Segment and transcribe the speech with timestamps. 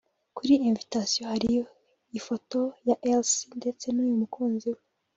[0.37, 1.49] Kuri Invitation hari
[2.19, 4.79] ifoto ya Elcy ndetse n’uyu mukunzi we